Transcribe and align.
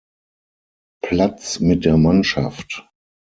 Platz 1.03 1.59
mit 1.59 1.85
der 1.85 1.95
Mannschaft. 1.95 2.89